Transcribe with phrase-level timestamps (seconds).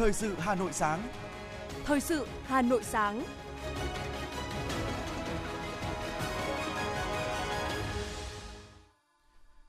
[0.00, 1.08] Thời sự Hà Nội sáng.
[1.84, 3.24] Thời sự Hà Nội sáng.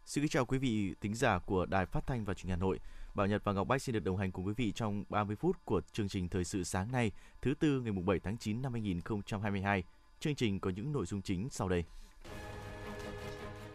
[0.06, 2.80] Xin chào quý vị thính giả của Đài Phát thanh và Truyền hình Hà Nội.
[3.16, 5.66] Bảo Nhật và Ngọc Bách xin được đồng hành cùng quý vị trong 30 phút
[5.66, 7.12] của chương trình Thời sự sáng nay,
[7.42, 9.84] thứ tư ngày 7 tháng 9 năm 2022.
[10.20, 11.84] Chương trình có những nội dung chính sau đây.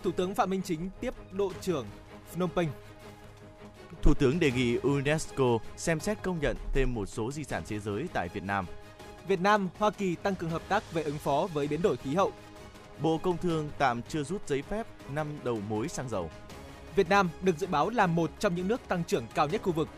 [0.02, 1.86] Thủ tướng Phạm Minh Chính tiếp Bộ trưởng
[2.32, 2.68] Phnom Penh.
[4.06, 7.78] Thủ tướng đề nghị UNESCO xem xét công nhận thêm một số di sản thế
[7.78, 8.66] giới tại Việt Nam.
[9.28, 12.14] Việt Nam, Hoa Kỳ tăng cường hợp tác về ứng phó với biến đổi khí
[12.14, 12.32] hậu.
[13.02, 16.30] Bộ Công Thương tạm chưa rút giấy phép năm đầu mối xăng dầu.
[16.96, 19.72] Việt Nam được dự báo là một trong những nước tăng trưởng cao nhất khu
[19.72, 19.88] vực.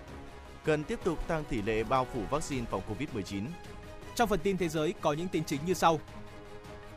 [0.65, 3.43] Cần tiếp tục tăng tỷ lệ bao phủ vaccine phòng COVID-19.
[4.15, 6.01] Trong phần tin thế giới có những tin chính như sau.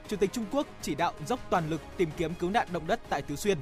[0.07, 2.99] Chủ tịch Trung Quốc chỉ đạo dốc toàn lực tìm kiếm cứu nạn động đất
[3.09, 3.57] tại Tứ Xuyên.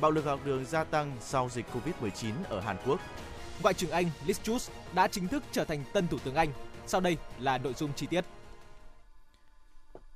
[0.00, 3.00] Bạo lực học đường gia tăng sau dịch Covid-19 ở Hàn Quốc.
[3.62, 6.48] Ngoại trưởng Anh Liz Truss đã chính thức trở thành tân thủ tướng Anh.
[6.86, 8.24] Sau đây là nội dung chi tiết.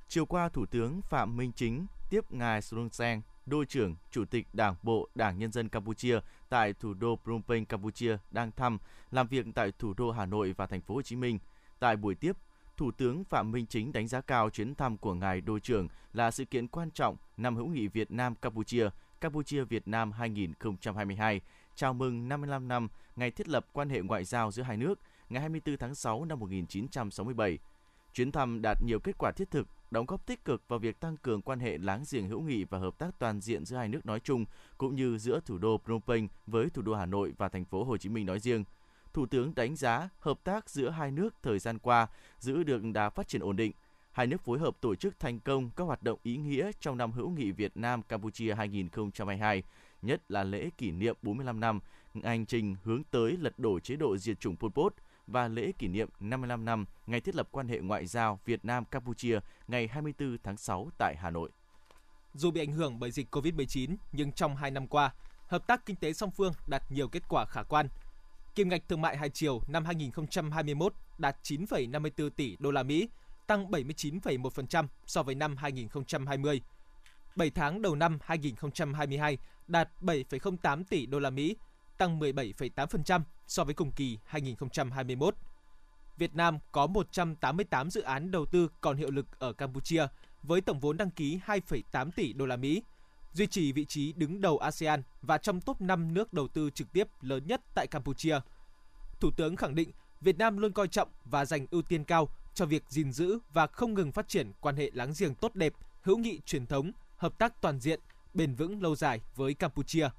[0.07, 4.47] Chiều qua, Thủ tướng Phạm Minh Chính tiếp ngài Sun Sen, đô trưởng, chủ tịch
[4.53, 6.19] Đảng bộ Đảng Nhân dân Campuchia
[6.49, 8.77] tại thủ đô Phnom Penh, Campuchia đang thăm,
[9.11, 11.39] làm việc tại thủ đô Hà Nội và thành phố Hồ Chí Minh.
[11.79, 12.37] Tại buổi tiếp,
[12.77, 16.31] Thủ tướng Phạm Minh Chính đánh giá cao chuyến thăm của ngài đô trưởng là
[16.31, 18.89] sự kiện quan trọng năm hữu nghị Việt Nam Campuchia,
[19.21, 21.41] Campuchia Việt Nam 2022,
[21.75, 25.41] chào mừng 55 năm ngày thiết lập quan hệ ngoại giao giữa hai nước, ngày
[25.41, 27.57] 24 tháng 6 năm 1967.
[28.13, 31.17] Chuyến thăm đạt nhiều kết quả thiết thực, đóng góp tích cực vào việc tăng
[31.17, 34.05] cường quan hệ láng giềng hữu nghị và hợp tác toàn diện giữa hai nước
[34.05, 34.45] nói chung,
[34.77, 37.83] cũng như giữa thủ đô Phnom Penh với thủ đô Hà Nội và thành phố
[37.83, 38.63] Hồ Chí Minh nói riêng.
[39.13, 42.07] Thủ tướng đánh giá hợp tác giữa hai nước thời gian qua
[42.39, 43.71] giữ được đà phát triển ổn định.
[44.11, 47.11] Hai nước phối hợp tổ chức thành công các hoạt động ý nghĩa trong năm
[47.11, 49.63] hữu nghị Việt Nam Campuchia 2022,
[50.01, 51.79] nhất là lễ kỷ niệm 45 năm
[52.23, 54.93] hành trình hướng tới lật đổ chế độ diệt chủng Pol Pot
[55.27, 58.85] và lễ kỷ niệm 55 năm ngày thiết lập quan hệ ngoại giao Việt Nam
[58.85, 61.49] Campuchia ngày 24 tháng 6 tại Hà Nội.
[62.33, 65.13] Dù bị ảnh hưởng bởi dịch Covid-19, nhưng trong 2 năm qua,
[65.47, 67.87] hợp tác kinh tế song phương đạt nhiều kết quả khả quan.
[68.55, 73.09] Kim ngạch thương mại hai chiều năm 2021 đạt 9,54 tỷ đô la Mỹ,
[73.49, 76.61] tăng 79,1% so với năm 2020.
[77.35, 79.37] 7 tháng đầu năm 2022
[79.67, 81.55] đạt 7,08 tỷ đô la Mỹ,
[81.97, 85.35] tăng 17,8% so với cùng kỳ 2021.
[86.17, 90.07] Việt Nam có 188 dự án đầu tư còn hiệu lực ở Campuchia
[90.43, 92.83] với tổng vốn đăng ký 2,8 tỷ đô la Mỹ,
[93.33, 96.93] duy trì vị trí đứng đầu ASEAN và trong top 5 nước đầu tư trực
[96.93, 98.39] tiếp lớn nhất tại Campuchia.
[99.19, 102.29] Thủ tướng khẳng định Việt Nam luôn coi trọng và dành ưu tiên cao
[102.59, 105.73] cho việc gìn giữ và không ngừng phát triển quan hệ láng giềng tốt đẹp,
[106.01, 107.99] hữu nghị truyền thống, hợp tác toàn diện,
[108.33, 110.09] bền vững lâu dài với Campuchia.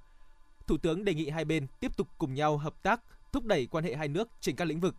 [0.67, 3.01] Thủ tướng đề nghị hai bên tiếp tục cùng nhau hợp tác,
[3.33, 4.95] thúc đẩy quan hệ hai nước trên các lĩnh vực,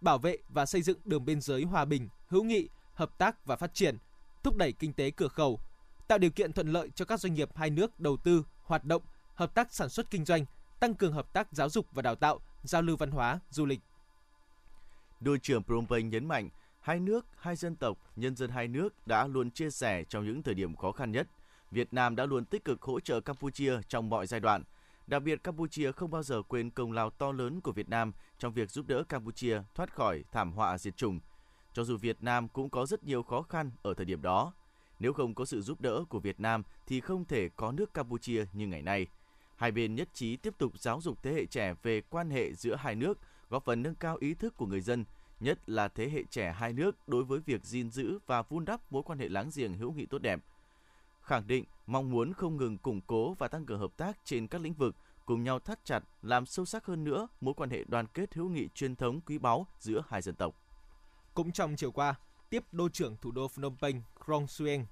[0.00, 3.56] bảo vệ và xây dựng đường biên giới hòa bình, hữu nghị, hợp tác và
[3.56, 3.96] phát triển,
[4.42, 5.60] thúc đẩy kinh tế cửa khẩu,
[6.08, 9.02] tạo điều kiện thuận lợi cho các doanh nghiệp hai nước đầu tư, hoạt động,
[9.34, 10.44] hợp tác sản xuất kinh doanh,
[10.80, 13.80] tăng cường hợp tác giáo dục và đào tạo, giao lưu văn hóa, du lịch.
[15.20, 16.48] Đô trưởng Phnom Penh nhấn mạnh,
[16.84, 20.42] hai nước, hai dân tộc, nhân dân hai nước đã luôn chia sẻ trong những
[20.42, 21.28] thời điểm khó khăn nhất.
[21.70, 24.62] Việt Nam đã luôn tích cực hỗ trợ Campuchia trong mọi giai đoạn.
[25.06, 28.52] Đặc biệt, Campuchia không bao giờ quên công lao to lớn của Việt Nam trong
[28.52, 31.20] việc giúp đỡ Campuchia thoát khỏi thảm họa diệt chủng.
[31.72, 34.52] Cho dù Việt Nam cũng có rất nhiều khó khăn ở thời điểm đó,
[34.98, 38.44] nếu không có sự giúp đỡ của Việt Nam thì không thể có nước Campuchia
[38.52, 39.06] như ngày nay.
[39.56, 42.74] Hai bên nhất trí tiếp tục giáo dục thế hệ trẻ về quan hệ giữa
[42.76, 43.18] hai nước,
[43.50, 45.04] góp phần nâng cao ý thức của người dân,
[45.44, 48.92] nhất là thế hệ trẻ hai nước đối với việc gìn giữ và vun đắp
[48.92, 50.40] mối quan hệ láng giềng hữu nghị tốt đẹp.
[51.22, 54.60] Khẳng định mong muốn không ngừng củng cố và tăng cường hợp tác trên các
[54.60, 54.96] lĩnh vực,
[55.26, 58.48] cùng nhau thắt chặt, làm sâu sắc hơn nữa mối quan hệ đoàn kết hữu
[58.48, 60.54] nghị truyền thống quý báu giữa hai dân tộc.
[61.34, 62.14] Cũng trong chiều qua,
[62.50, 64.86] tiếp đô trưởng thủ đô Phnom Penh Krong Sueng,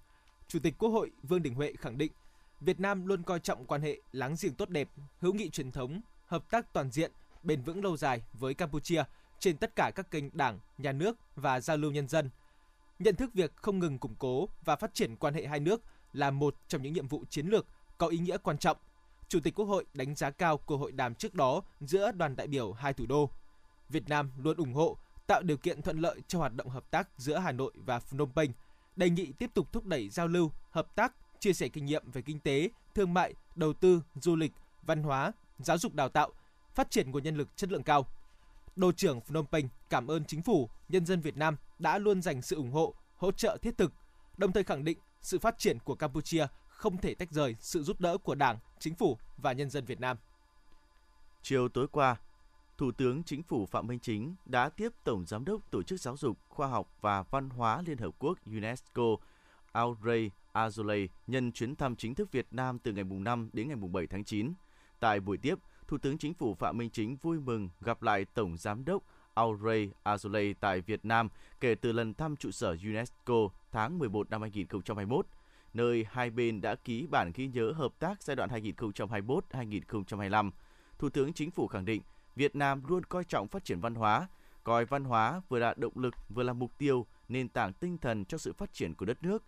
[0.49, 2.13] Chủ tịch Quốc hội Vương Đình Huệ khẳng định
[2.61, 4.89] Việt Nam luôn coi trọng quan hệ láng giềng tốt đẹp,
[5.21, 7.13] hữu nghị truyền thống, hợp tác toàn diện,
[7.43, 9.05] bền vững lâu dài với Campuchia
[9.43, 12.31] trên tất cả các kênh đảng, nhà nước và giao lưu nhân dân.
[12.99, 16.31] Nhận thức việc không ngừng củng cố và phát triển quan hệ hai nước là
[16.31, 17.67] một trong những nhiệm vụ chiến lược
[17.99, 18.77] có ý nghĩa quan trọng.
[19.29, 22.47] Chủ tịch Quốc hội đánh giá cao cuộc hội đàm trước đó giữa đoàn đại
[22.47, 23.31] biểu hai thủ đô.
[23.89, 24.97] Việt Nam luôn ủng hộ
[25.27, 28.33] tạo điều kiện thuận lợi cho hoạt động hợp tác giữa Hà Nội và Phnom
[28.35, 28.53] Penh,
[28.97, 32.23] đề nghị tiếp tục thúc đẩy giao lưu, hợp tác, chia sẻ kinh nghiệm về
[32.23, 34.53] kinh tế, thương mại, đầu tư, du lịch,
[34.83, 36.31] văn hóa, giáo dục đào tạo,
[36.75, 38.07] phát triển nguồn nhân lực chất lượng cao.
[38.77, 42.43] Đô trưởng Phnom Penh cảm ơn chính phủ, nhân dân Việt Nam đã luôn dành
[42.43, 43.93] sự ủng hộ, hỗ trợ thiết thực,
[44.37, 48.01] đồng thời khẳng định sự phát triển của Campuchia không thể tách rời sự giúp
[48.01, 50.17] đỡ của Đảng, chính phủ và nhân dân Việt Nam.
[51.43, 52.17] Chiều tối qua,
[52.79, 56.17] Thủ tướng Chính phủ Phạm Minh Chính đã tiếp Tổng Giám đốc Tổ chức Giáo
[56.17, 59.17] dục, Khoa học và Văn hóa Liên Hợp Quốc UNESCO
[59.73, 64.07] Audrey Azoulay nhân chuyến thăm chính thức Việt Nam từ ngày 5 đến ngày 7
[64.07, 64.53] tháng 9.
[65.01, 65.55] Tại buổi tiếp,
[65.93, 69.03] Thủ tướng Chính phủ Phạm Minh Chính vui mừng gặp lại Tổng Giám đốc
[69.35, 71.29] Aurey Azoulay tại Việt Nam
[71.61, 75.27] kể từ lần thăm trụ sở UNESCO tháng 11 năm 2021,
[75.75, 80.51] nơi hai bên đã ký bản ghi nhớ hợp tác giai đoạn 2021-2025.
[80.99, 82.03] Thủ tướng Chính phủ khẳng định
[82.37, 84.29] Việt Nam luôn coi trọng phát triển văn hóa,
[84.65, 88.25] coi văn hóa vừa là động lực vừa là mục tiêu, nền tảng tinh thần
[88.25, 89.45] cho sự phát triển của đất nước.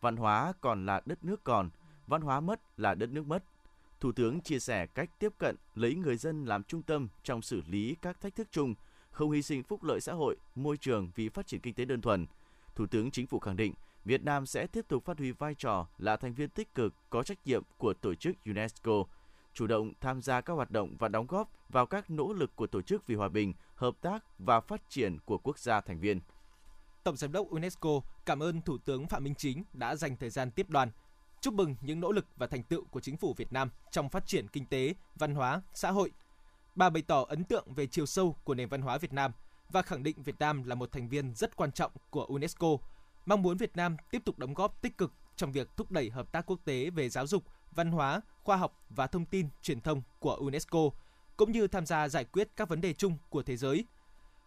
[0.00, 1.70] Văn hóa còn là đất nước còn,
[2.06, 3.44] văn hóa mất là đất nước mất.
[4.02, 7.62] Thủ tướng chia sẻ cách tiếp cận lấy người dân làm trung tâm trong xử
[7.66, 8.74] lý các thách thức chung,
[9.10, 12.00] không hy sinh phúc lợi xã hội, môi trường vì phát triển kinh tế đơn
[12.00, 12.26] thuần.
[12.74, 15.86] Thủ tướng Chính phủ khẳng định Việt Nam sẽ tiếp tục phát huy vai trò
[15.98, 19.04] là thành viên tích cực có trách nhiệm của tổ chức UNESCO,
[19.54, 22.66] chủ động tham gia các hoạt động và đóng góp vào các nỗ lực của
[22.66, 26.20] tổ chức vì hòa bình, hợp tác và phát triển của quốc gia thành viên.
[27.04, 30.50] Tổng Giám đốc UNESCO cảm ơn Thủ tướng Phạm Minh Chính đã dành thời gian
[30.50, 30.90] tiếp đoàn,
[31.42, 34.26] chúc mừng những nỗ lực và thành tựu của chính phủ Việt Nam trong phát
[34.26, 36.10] triển kinh tế, văn hóa, xã hội.
[36.74, 39.32] Bà bày tỏ ấn tượng về chiều sâu của nền văn hóa Việt Nam
[39.68, 42.68] và khẳng định Việt Nam là một thành viên rất quan trọng của UNESCO,
[43.26, 46.32] mong muốn Việt Nam tiếp tục đóng góp tích cực trong việc thúc đẩy hợp
[46.32, 50.02] tác quốc tế về giáo dục, văn hóa, khoa học và thông tin truyền thông
[50.18, 50.90] của UNESCO,
[51.36, 53.84] cũng như tham gia giải quyết các vấn đề chung của thế giới.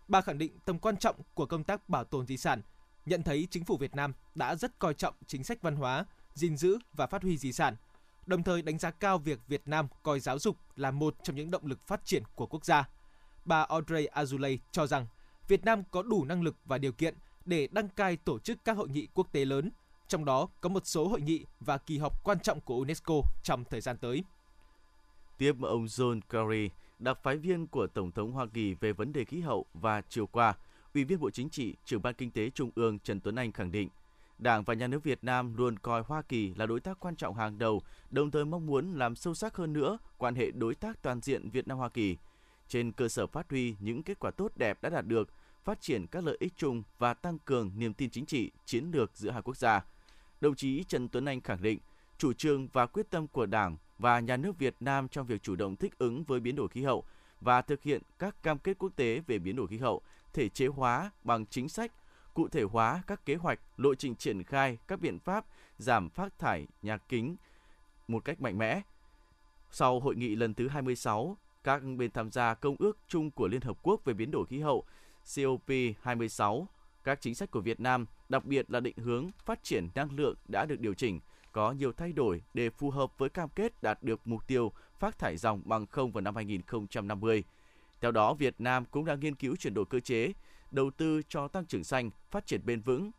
[0.07, 2.61] Bà khẳng định tầm quan trọng của công tác bảo tồn di sản,
[3.05, 6.05] nhận thấy chính phủ Việt Nam đã rất coi trọng chính sách văn hóa,
[6.35, 7.75] gìn giữ và phát huy di sản,
[8.25, 11.51] đồng thời đánh giá cao việc Việt Nam coi giáo dục là một trong những
[11.51, 12.89] động lực phát triển của quốc gia.
[13.45, 15.07] Bà Audrey Azoulay cho rằng
[15.47, 17.15] Việt Nam có đủ năng lực và điều kiện
[17.45, 19.71] để đăng cai tổ chức các hội nghị quốc tế lớn,
[20.07, 23.63] trong đó có một số hội nghị và kỳ họp quan trọng của UNESCO trong
[23.69, 24.23] thời gian tới.
[25.37, 29.25] Tiếp ông John Kerry, đặc phái viên của Tổng thống Hoa Kỳ về vấn đề
[29.25, 30.53] khí hậu và chiều qua,
[30.93, 33.71] Ủy viên Bộ Chính trị, trưởng ban kinh tế Trung ương Trần Tuấn Anh khẳng
[33.71, 33.89] định,
[34.37, 37.35] Đảng và Nhà nước Việt Nam luôn coi Hoa Kỳ là đối tác quan trọng
[37.35, 41.01] hàng đầu, đồng thời mong muốn làm sâu sắc hơn nữa quan hệ đối tác
[41.01, 42.17] toàn diện Việt Nam Hoa Kỳ.
[42.67, 45.29] Trên cơ sở phát huy những kết quả tốt đẹp đã đạt được,
[45.63, 49.11] phát triển các lợi ích chung và tăng cường niềm tin chính trị, chiến lược
[49.13, 49.85] giữa hai quốc gia.
[50.41, 51.79] Đồng chí Trần Tuấn Anh khẳng định,
[52.17, 55.55] chủ trương và quyết tâm của Đảng và Nhà nước Việt Nam trong việc chủ
[55.55, 57.03] động thích ứng với biến đổi khí hậu
[57.41, 60.01] và thực hiện các cam kết quốc tế về biến đổi khí hậu,
[60.33, 61.91] thể chế hóa bằng chính sách,
[62.35, 65.45] cụ thể hóa các kế hoạch, lộ trình triển khai các biện pháp
[65.77, 67.35] giảm phát thải nhà kính
[68.07, 68.81] một cách mạnh mẽ.
[69.71, 73.61] Sau hội nghị lần thứ 26, các bên tham gia Công ước chung của Liên
[73.61, 74.85] Hợp Quốc về biến đổi khí hậu
[75.25, 76.65] COP26,
[77.03, 80.35] các chính sách của Việt Nam, đặc biệt là định hướng phát triển năng lượng
[80.47, 81.19] đã được điều chỉnh,
[81.51, 85.19] có nhiều thay đổi để phù hợp với cam kết đạt được mục tiêu phát
[85.19, 87.43] thải dòng bằng không vào năm 2050.
[88.01, 90.33] Theo đó, Việt Nam cũng đang nghiên cứu chuyển đổi cơ chế,
[90.75, 93.11] đầu tư cho tăng trưởng xanh, phát triển bền vững.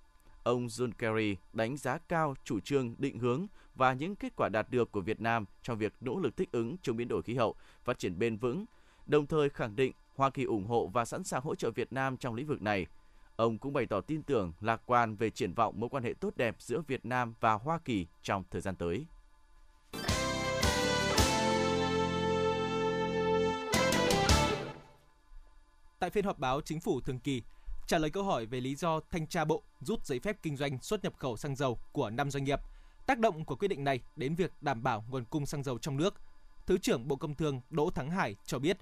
[0.42, 4.70] Ông John Kerry đánh giá cao chủ trương định hướng và những kết quả đạt
[4.70, 7.54] được của Việt Nam trong việc nỗ lực thích ứng chống biến đổi khí hậu,
[7.84, 8.64] phát triển bền vững,
[9.06, 12.16] đồng thời khẳng định Hoa Kỳ ủng hộ và sẵn sàng hỗ trợ Việt Nam
[12.16, 12.86] trong lĩnh vực này.
[13.36, 16.36] Ông cũng bày tỏ tin tưởng, lạc quan về triển vọng mối quan hệ tốt
[16.36, 19.06] đẹp giữa Việt Nam và Hoa Kỳ trong thời gian tới.
[25.98, 27.42] Tại phiên họp báo chính phủ thường kỳ,
[27.86, 30.78] trả lời câu hỏi về lý do thanh tra bộ rút giấy phép kinh doanh
[30.82, 32.60] xuất nhập khẩu xăng dầu của 5 doanh nghiệp,
[33.06, 35.96] tác động của quyết định này đến việc đảm bảo nguồn cung xăng dầu trong
[35.96, 36.14] nước,
[36.66, 38.76] Thứ trưởng Bộ Công Thương Đỗ Thắng Hải cho biết,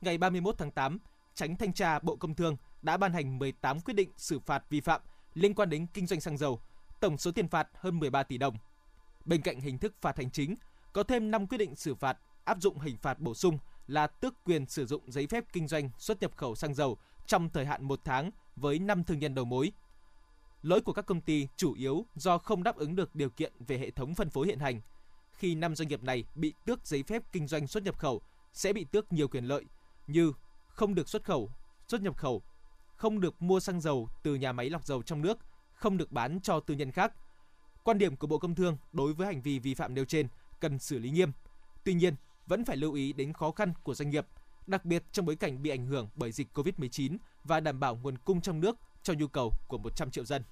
[0.00, 0.98] ngày 31 tháng 8,
[1.34, 4.80] Tránh Thanh tra Bộ Công Thương đã ban hành 18 quyết định xử phạt vi
[4.80, 5.00] phạm
[5.34, 6.60] liên quan đến kinh doanh xăng dầu,
[7.00, 8.56] tổng số tiền phạt hơn 13 tỷ đồng.
[9.24, 10.54] Bên cạnh hình thức phạt hành chính,
[10.92, 13.58] có thêm 5 quyết định xử phạt áp dụng hình phạt bổ sung
[13.88, 17.50] là tước quyền sử dụng giấy phép kinh doanh xuất nhập khẩu xăng dầu trong
[17.50, 19.72] thời hạn một tháng với 5 thương nhân đầu mối.
[20.62, 23.78] Lỗi của các công ty chủ yếu do không đáp ứng được điều kiện về
[23.78, 24.80] hệ thống phân phối hiện hành.
[25.32, 28.72] Khi 5 doanh nghiệp này bị tước giấy phép kinh doanh xuất nhập khẩu, sẽ
[28.72, 29.64] bị tước nhiều quyền lợi
[30.06, 30.32] như
[30.68, 31.50] không được xuất khẩu,
[31.88, 32.42] xuất nhập khẩu,
[32.96, 35.38] không được mua xăng dầu từ nhà máy lọc dầu trong nước,
[35.74, 37.12] không được bán cho tư nhân khác.
[37.82, 40.28] Quan điểm của Bộ Công Thương đối với hành vi vi phạm nêu trên
[40.60, 41.32] cần xử lý nghiêm.
[41.84, 42.14] Tuy nhiên,
[42.48, 44.26] vẫn phải lưu ý đến khó khăn của doanh nghiệp,
[44.66, 48.18] đặc biệt trong bối cảnh bị ảnh hưởng bởi dịch COVID-19 và đảm bảo nguồn
[48.18, 50.42] cung trong nước cho nhu cầu của 100 triệu dân.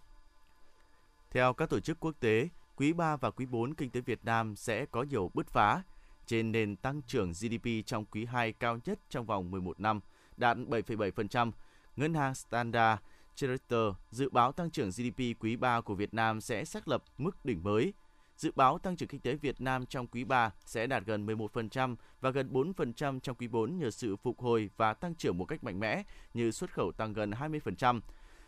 [1.30, 4.56] Theo các tổ chức quốc tế, quý 3 và quý 4 kinh tế Việt Nam
[4.56, 5.82] sẽ có nhiều bứt phá
[6.26, 10.00] trên nền tăng trưởng GDP trong quý 2 cao nhất trong vòng 11 năm,
[10.36, 11.52] đạt 7,7%.
[11.96, 13.02] Ngân hàng Standard
[13.34, 17.44] Chartered dự báo tăng trưởng GDP quý 3 của Việt Nam sẽ xác lập mức
[17.44, 17.92] đỉnh mới.
[18.37, 21.97] Dự báo tăng trưởng kinh tế Việt Nam trong quý 3 sẽ đạt gần 11%
[22.21, 25.64] và gần 4% trong quý 4 nhờ sự phục hồi và tăng trưởng một cách
[25.64, 26.02] mạnh mẽ
[26.35, 28.00] như xuất khẩu tăng gần 20%,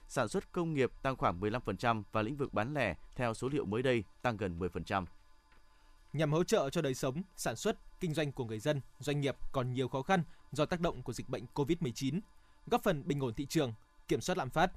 [0.09, 3.65] sản xuất công nghiệp tăng khoảng 15% và lĩnh vực bán lẻ theo số liệu
[3.65, 5.05] mới đây tăng gần 10%.
[6.13, 9.37] Nhằm hỗ trợ cho đời sống, sản xuất, kinh doanh của người dân, doanh nghiệp
[9.53, 12.21] còn nhiều khó khăn do tác động của dịch bệnh COVID-19,
[12.67, 13.73] góp phần bình ổn thị trường,
[14.09, 14.73] kiểm soát lạm phát.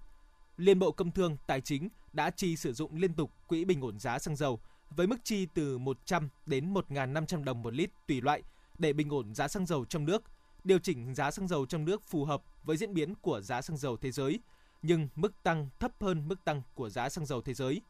[0.58, 4.00] Liên Bộ Công Thương, Tài chính đã chi sử dụng liên tục quỹ bình ổn
[4.00, 4.60] giá xăng dầu
[4.96, 8.44] với mức chi từ 100 đến 1.500 đồng một lít tùy loại
[8.78, 10.24] để bình ổn giá xăng dầu trong nước,
[10.64, 13.78] điều chỉnh giá xăng dầu trong nước phù hợp với diễn biến của giá xăng
[13.78, 14.40] dầu thế giới,
[14.82, 17.82] nhưng mức tăng thấp hơn mức tăng của giá xăng dầu thế giới.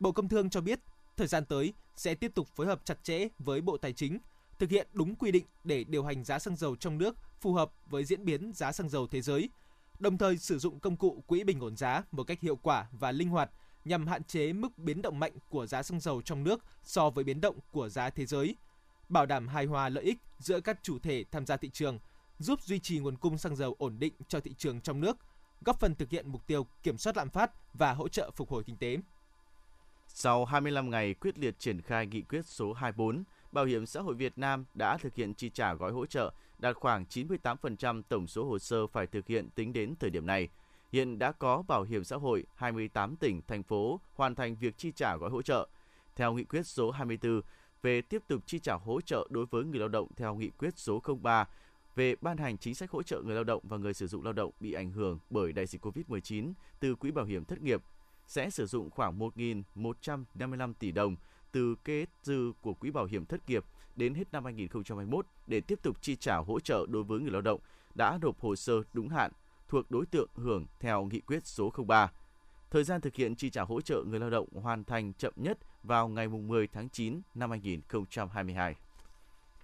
[0.00, 0.80] Bộ Công Thương cho biết,
[1.16, 4.18] thời gian tới sẽ tiếp tục phối hợp chặt chẽ với Bộ Tài chính,
[4.58, 7.70] thực hiện đúng quy định để điều hành giá xăng dầu trong nước phù hợp
[7.86, 9.48] với diễn biến giá xăng dầu thế giới,
[9.98, 13.12] đồng thời sử dụng công cụ quỹ bình ổn giá một cách hiệu quả và
[13.12, 13.50] linh hoạt
[13.84, 17.24] nhằm hạn chế mức biến động mạnh của giá xăng dầu trong nước so với
[17.24, 18.56] biến động của giá thế giới,
[19.08, 21.98] bảo đảm hài hòa lợi ích giữa các chủ thể tham gia thị trường,
[22.38, 25.16] giúp duy trì nguồn cung xăng dầu ổn định cho thị trường trong nước,
[25.64, 28.64] góp phần thực hiện mục tiêu kiểm soát lạm phát và hỗ trợ phục hồi
[28.64, 28.96] kinh tế.
[30.08, 34.14] Sau 25 ngày quyết liệt triển khai nghị quyết số 24, Bảo hiểm xã hội
[34.14, 38.44] Việt Nam đã thực hiện chi trả gói hỗ trợ đạt khoảng 98% tổng số
[38.44, 40.48] hồ sơ phải thực hiện tính đến thời điểm này.
[40.94, 44.92] Hiện đã có bảo hiểm xã hội 28 tỉnh, thành phố hoàn thành việc chi
[44.96, 45.68] trả gói hỗ trợ.
[46.16, 47.40] Theo nghị quyết số 24
[47.82, 50.78] về tiếp tục chi trả hỗ trợ đối với người lao động theo nghị quyết
[50.78, 51.48] số 03
[51.94, 54.32] về ban hành chính sách hỗ trợ người lao động và người sử dụng lao
[54.32, 57.82] động bị ảnh hưởng bởi đại dịch COVID-19 từ quỹ bảo hiểm thất nghiệp
[58.26, 61.16] sẽ sử dụng khoảng 1.155 tỷ đồng
[61.52, 63.64] từ kế dư của quỹ bảo hiểm thất nghiệp
[63.96, 67.42] đến hết năm 2021 để tiếp tục chi trả hỗ trợ đối với người lao
[67.42, 67.60] động
[67.94, 69.32] đã nộp hồ sơ đúng hạn
[69.74, 72.12] thuộc đối tượng hưởng theo nghị quyết số 03.
[72.70, 75.58] Thời gian thực hiện chi trả hỗ trợ người lao động hoàn thành chậm nhất
[75.82, 78.74] vào ngày 10 tháng 9 năm 2022.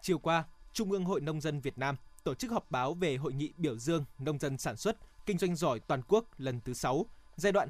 [0.01, 3.33] Chiều qua, Trung ương Hội Nông dân Việt Nam tổ chức họp báo về hội
[3.33, 7.07] nghị biểu dương nông dân sản xuất, kinh doanh giỏi toàn quốc lần thứ 6,
[7.37, 7.69] giai đoạn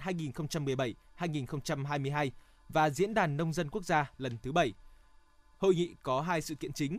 [1.18, 2.30] 2017-2022
[2.68, 4.75] và Diễn đàn Nông dân Quốc gia lần thứ 7.
[5.59, 6.99] Hội nghị có hai sự kiện chính.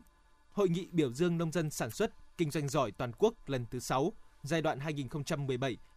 [0.51, 3.79] Hội nghị biểu dương nông dân sản xuất, kinh doanh giỏi toàn quốc lần thứ
[3.79, 4.79] 6, giai đoạn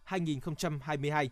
[0.07, 1.29] 2017-2022.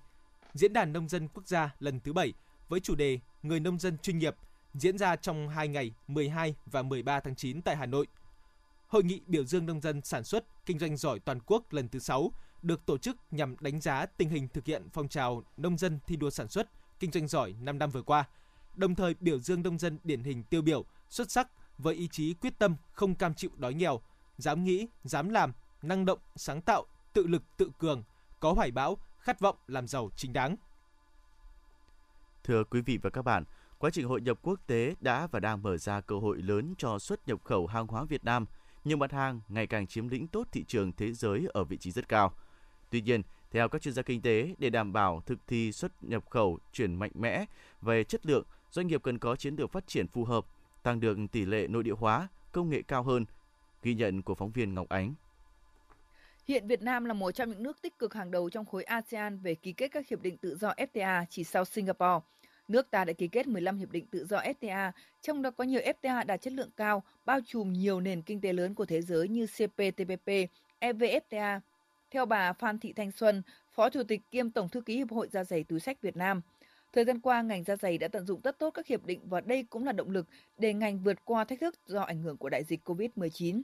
[0.53, 2.34] Diễn đàn Nông dân Quốc gia lần thứ 7
[2.70, 4.36] với chủ đề Người nông dân chuyên nghiệp
[4.74, 8.08] diễn ra trong 2 ngày 12 và 13 tháng 9 tại Hà Nội.
[8.88, 12.00] Hội nghị biểu dương nông dân sản xuất, kinh doanh giỏi toàn quốc lần thứ
[12.00, 16.00] 6 được tổ chức nhằm đánh giá tình hình thực hiện phong trào nông dân
[16.08, 18.25] thi đua sản xuất, kinh doanh giỏi 5 năm vừa qua,
[18.75, 22.34] đồng thời biểu dương nông dân điển hình tiêu biểu, xuất sắc với ý chí
[22.34, 24.01] quyết tâm không cam chịu đói nghèo,
[24.38, 28.03] dám nghĩ, dám làm, năng động, sáng tạo, tự lực tự cường,
[28.39, 30.55] có hoài bão, khát vọng làm giàu chính đáng.
[32.43, 33.43] Thưa quý vị và các bạn,
[33.77, 37.00] quá trình hội nhập quốc tế đã và đang mở ra cơ hội lớn cho
[37.00, 38.46] xuất nhập khẩu hàng hóa Việt Nam.
[38.84, 41.91] Nhiều mặt hàng ngày càng chiếm lĩnh tốt thị trường thế giới ở vị trí
[41.91, 42.34] rất cao.
[42.89, 46.29] Tuy nhiên, theo các chuyên gia kinh tế, để đảm bảo thực thi xuất nhập
[46.29, 47.46] khẩu chuyển mạnh mẽ
[47.82, 50.46] về chất lượng, doanh nghiệp cần có chiến lược phát triển phù hợp,
[50.84, 53.25] tăng được tỷ lệ nội địa hóa, công nghệ cao hơn.
[53.84, 55.13] Ghi nhận của phóng viên Ngọc Ánh.
[56.48, 59.38] Hiện Việt Nam là một trong những nước tích cực hàng đầu trong khối ASEAN
[59.38, 62.26] về ký kết các hiệp định tự do FTA chỉ sau Singapore.
[62.68, 65.82] Nước ta đã ký kết 15 hiệp định tự do FTA, trong đó có nhiều
[65.82, 69.28] FTA đạt chất lượng cao, bao trùm nhiều nền kinh tế lớn của thế giới
[69.28, 70.30] như CPTPP,
[70.80, 71.60] EVFTA.
[72.12, 75.28] Theo bà Phan Thị Thanh Xuân, Phó Chủ tịch kiêm Tổng Thư ký Hiệp hội
[75.32, 76.42] Da giày Túi sách Việt Nam,
[76.94, 79.42] Thời gian qua, ngành da giày đã tận dụng rất tốt các hiệp định và
[79.42, 80.26] đây cũng là động lực
[80.58, 83.62] để ngành vượt qua thách thức do ảnh hưởng của đại dịch COVID-19.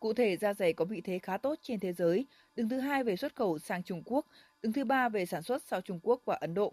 [0.00, 2.26] Cụ thể, da giày có vị thế khá tốt trên thế giới,
[2.56, 4.26] đứng thứ hai về xuất khẩu sang Trung Quốc,
[4.62, 6.72] đứng thứ ba về sản xuất sau Trung Quốc và Ấn Độ.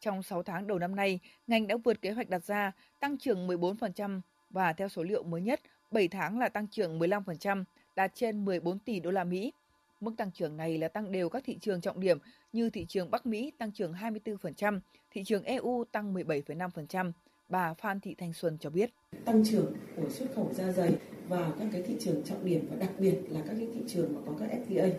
[0.00, 3.46] Trong 6 tháng đầu năm nay, ngành đã vượt kế hoạch đặt ra, tăng trưởng
[3.46, 5.60] 14% và theo số liệu mới nhất,
[5.90, 7.64] 7 tháng là tăng trưởng 15%,
[7.96, 9.52] đạt trên 14 tỷ đô la Mỹ.
[10.00, 12.18] Mức tăng trưởng này là tăng đều các thị trường trọng điểm
[12.52, 17.12] như thị trường Bắc Mỹ tăng trưởng 24%, thị trường EU tăng 17,5%.
[17.52, 18.90] Bà Phan Thị Thanh Xuân cho biết.
[19.24, 20.92] Tăng trưởng của xuất khẩu da dày
[21.28, 24.14] vào các cái thị trường trọng điểm và đặc biệt là các cái thị trường
[24.14, 24.90] mà có các FTA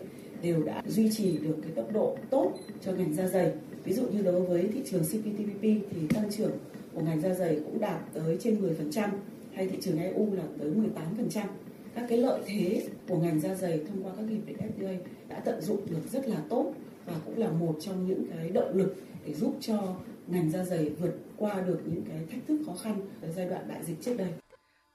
[0.42, 2.52] đều đã duy trì được cái tốc độ tốt
[2.84, 3.52] cho ngành da dày.
[3.84, 6.52] Ví dụ như đối với thị trường CPTPP thì tăng trưởng
[6.94, 9.08] của ngành da dày cũng đạt tới trên 10%,
[9.54, 11.46] hay thị trường EU là tới 18%.
[11.94, 14.96] Các cái lợi thế của ngành da dày thông qua các hiệp định FTA
[15.28, 16.72] đã tận dụng được rất là tốt
[17.06, 18.96] và cũng là một trong những cái động lực
[19.26, 23.00] để giúp cho ngành da giày vượt qua được những cái thách thức khó khăn
[23.22, 24.32] ở giai đoạn đại dịch trước đây.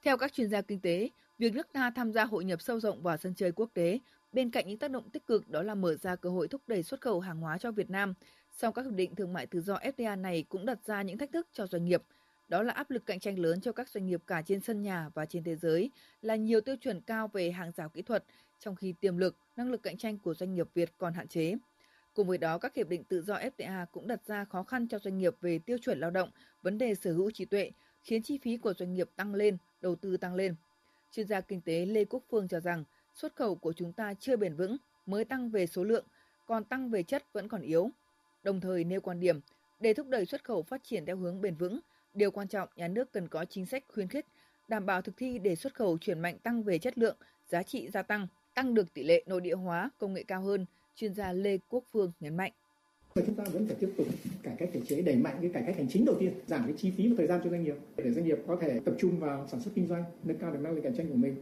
[0.02, 1.08] Theo các chuyên gia kinh tế,
[1.38, 3.98] việc nước ta tham gia hội nhập sâu rộng vào sân chơi quốc tế,
[4.32, 6.82] bên cạnh những tác động tích cực đó là mở ra cơ hội thúc đẩy
[6.82, 8.14] xuất khẩu hàng hóa cho Việt Nam.
[8.56, 11.32] Song các hiệp định thương mại tự do FTA này cũng đặt ra những thách
[11.32, 12.02] thức cho doanh nghiệp.
[12.48, 15.10] Đó là áp lực cạnh tranh lớn cho các doanh nghiệp cả trên sân nhà
[15.14, 15.90] và trên thế giới,
[16.22, 18.24] là nhiều tiêu chuẩn cao về hàng rào kỹ thuật,
[18.60, 21.54] trong khi tiềm lực, năng lực cạnh tranh của doanh nghiệp Việt còn hạn chế.
[22.14, 24.98] Cùng với đó, các hiệp định tự do FTA cũng đặt ra khó khăn cho
[24.98, 26.30] doanh nghiệp về tiêu chuẩn lao động,
[26.62, 27.70] vấn đề sở hữu trí tuệ,
[28.02, 30.54] khiến chi phí của doanh nghiệp tăng lên, đầu tư tăng lên.
[31.12, 34.36] Chuyên gia kinh tế Lê Quốc Phương cho rằng, xuất khẩu của chúng ta chưa
[34.36, 34.76] bền vững,
[35.06, 36.04] mới tăng về số lượng,
[36.46, 37.90] còn tăng về chất vẫn còn yếu.
[38.42, 39.40] Đồng thời nêu quan điểm,
[39.80, 41.80] để thúc đẩy xuất khẩu phát triển theo hướng bền vững,
[42.14, 44.26] điều quan trọng nhà nước cần có chính sách khuyến khích,
[44.68, 47.88] đảm bảo thực thi để xuất khẩu chuyển mạnh tăng về chất lượng, giá trị
[47.88, 51.32] gia tăng, tăng được tỷ lệ nội địa hóa, công nghệ cao hơn, chuyên gia
[51.32, 52.52] Lê Quốc Phương nhấn mạnh.
[53.14, 54.06] Và chúng ta vẫn phải tiếp tục
[54.42, 56.74] cải cách thể chế đẩy mạnh cái cải cách hành chính đầu tiên, giảm cái
[56.76, 59.20] chi phí và thời gian cho doanh nghiệp để doanh nghiệp có thể tập trung
[59.20, 61.34] vào sản xuất kinh doanh, nâng cao được năng lực cạnh tranh của mình.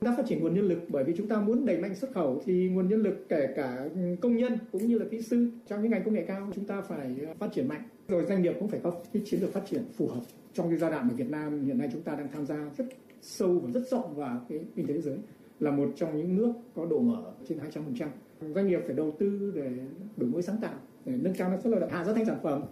[0.00, 2.12] Chúng ta phát triển nguồn nhân lực bởi vì chúng ta muốn đẩy mạnh xuất
[2.14, 3.88] khẩu thì nguồn nhân lực kể cả
[4.20, 6.80] công nhân cũng như là kỹ sư trong những ngành công nghệ cao chúng ta
[6.80, 7.82] phải ờ, phát triển mạnh.
[8.08, 10.20] Rồi doanh nghiệp cũng phải có cái chiến lược phát triển phù hợp.
[10.52, 12.84] Trong cái giai đoạn mà Việt Nam hiện nay chúng ta đang tham gia rất
[13.22, 15.16] sâu và rất rộng vào cái kinh tế thế giới
[15.60, 18.08] là một trong những nước có độ mở trên 200%.
[18.54, 19.70] Doanh nghiệp phải đầu tư để
[20.16, 22.38] đổi mới sáng tạo, để nâng cao năng suất lao động, hạ giá thành sản
[22.42, 22.64] phẩm.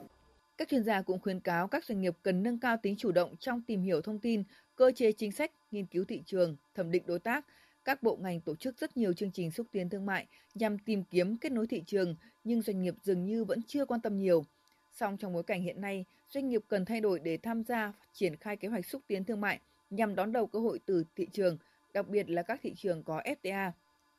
[0.56, 3.36] Các chuyên gia cũng khuyến cáo các doanh nghiệp cần nâng cao tính chủ động
[3.38, 4.42] trong tìm hiểu thông tin,
[4.76, 7.46] cơ chế chính sách, nghiên cứu thị trường, thẩm định đối tác.
[7.84, 11.02] Các bộ ngành tổ chức rất nhiều chương trình xúc tiến thương mại nhằm tìm
[11.10, 14.44] kiếm kết nối thị trường, nhưng doanh nghiệp dường như vẫn chưa quan tâm nhiều.
[14.92, 18.36] Song trong bối cảnh hiện nay, doanh nghiệp cần thay đổi để tham gia triển
[18.36, 19.60] khai kế hoạch xúc tiến thương mại
[19.90, 21.58] nhằm đón đầu cơ hội từ thị trường,
[21.94, 23.70] đặc biệt là các thị trường có FTA.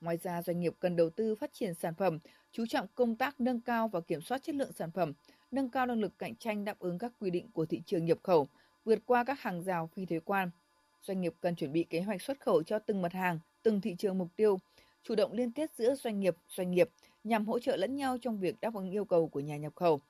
[0.02, 2.20] Ngoài ra, doanh nghiệp cần đầu tư phát triển sản phẩm,
[2.52, 5.14] chú trọng công tác nâng cao và kiểm soát chất lượng sản phẩm,
[5.52, 8.18] nâng cao năng lực cạnh tranh đáp ứng các quy định của thị trường nhập
[8.24, 8.48] khẩu,
[8.86, 10.50] vượt qua các hàng rào phi thuế quan.
[11.02, 13.96] Doanh nghiệp cần chuẩn bị kế hoạch xuất khẩu cho từng mặt hàng, từng thị
[13.98, 14.60] trường mục tiêu,
[15.04, 16.90] chủ động liên kết giữa doanh nghiệp, doanh nghiệp
[17.24, 20.02] nhằm hỗ trợ lẫn nhau trong việc đáp ứng yêu cầu của nhà nhập khẩu.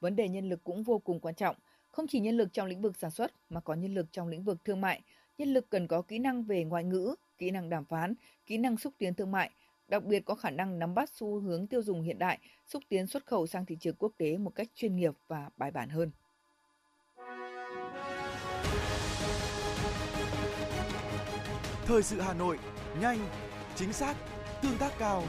[0.00, 1.56] Vấn đề nhân lực cũng vô cùng quan trọng,
[1.88, 4.44] không chỉ nhân lực trong lĩnh vực sản xuất mà có nhân lực trong lĩnh
[4.44, 5.02] vực thương mại,
[5.38, 8.14] nhân lực cần có kỹ năng về ngoại ngữ, kỹ năng đàm phán,
[8.46, 9.50] kỹ năng xúc tiến thương mại,
[9.88, 13.06] đặc biệt có khả năng nắm bắt xu hướng tiêu dùng hiện đại, xúc tiến
[13.06, 16.10] xuất khẩu sang thị trường quốc tế một cách chuyên nghiệp và bài bản hơn.
[21.86, 22.58] Thời sự Hà Nội,
[23.00, 23.18] nhanh,
[23.74, 24.16] chính xác,
[24.62, 25.24] tương tác cao.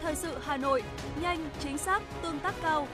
[0.00, 0.82] Thời sự Hà Nội,
[1.22, 2.88] nhanh, chính xác, tương tác cao.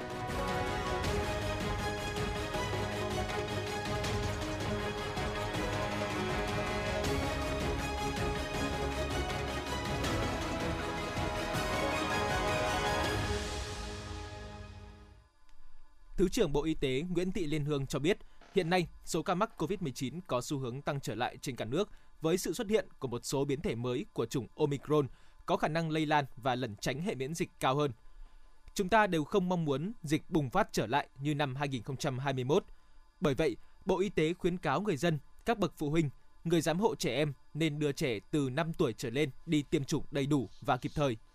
[16.18, 18.18] Thứ trưởng Bộ Y tế Nguyễn Thị Liên Hương cho biết,
[18.54, 21.88] hiện nay số ca mắc COVID-19 có xu hướng tăng trở lại trên cả nước
[22.20, 25.06] với sự xuất hiện của một số biến thể mới của chủng Omicron
[25.46, 27.92] có khả năng lây lan và lẩn tránh hệ miễn dịch cao hơn.
[28.74, 32.64] Chúng ta đều không mong muốn dịch bùng phát trở lại như năm 2021.
[33.20, 36.10] Bởi vậy, Bộ Y tế khuyến cáo người dân, các bậc phụ huynh,
[36.44, 39.84] người giám hộ trẻ em nên đưa trẻ từ 5 tuổi trở lên đi tiêm
[39.84, 41.16] chủng đầy đủ và kịp thời–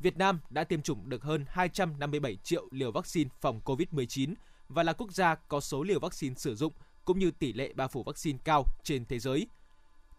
[0.00, 4.34] Việt Nam đã tiêm chủng được hơn 257 triệu liều vaccine phòng COVID-19
[4.68, 6.72] và là quốc gia có số liều vaccine sử dụng
[7.04, 9.46] cũng như tỷ lệ bao phủ vaccine cao trên thế giới.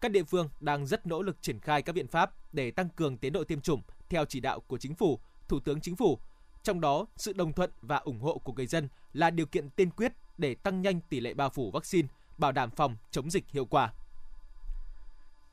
[0.00, 3.16] Các địa phương đang rất nỗ lực triển khai các biện pháp để tăng cường
[3.16, 6.18] tiến độ tiêm chủng theo chỉ đạo của chính phủ, Thủ tướng Chính phủ.
[6.62, 9.90] Trong đó, sự đồng thuận và ủng hộ của người dân là điều kiện tiên
[9.90, 13.64] quyết để tăng nhanh tỷ lệ bao phủ vaccine, bảo đảm phòng chống dịch hiệu
[13.64, 13.92] quả.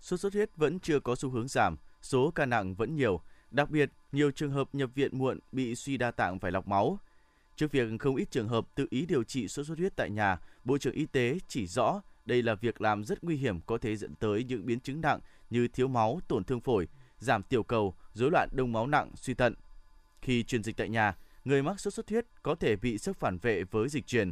[0.02, 3.70] Sốt xuất huyết vẫn chưa có xu hướng giảm, số ca nặng vẫn nhiều, Đặc
[3.70, 7.00] biệt, nhiều trường hợp nhập viện muộn bị suy đa tạng phải lọc máu.
[7.56, 10.38] Trước việc không ít trường hợp tự ý điều trị sốt xuất huyết tại nhà,
[10.64, 13.96] Bộ trưởng Y tế chỉ rõ đây là việc làm rất nguy hiểm có thể
[13.96, 16.88] dẫn tới những biến chứng nặng như thiếu máu, tổn thương phổi,
[17.20, 19.54] giảm tiểu cầu, rối loạn đông máu nặng, suy thận.
[20.22, 23.38] Khi truyền dịch tại nhà, người mắc sốt xuất huyết có thể bị sức phản
[23.38, 24.32] vệ với dịch truyền.